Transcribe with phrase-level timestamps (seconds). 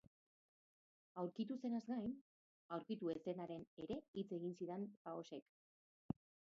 [1.23, 2.17] Aurkitu zenaz gain,
[2.79, 3.49] aurkitu ez zenaz
[3.87, 6.23] ere hitz egin zidan Faoxek.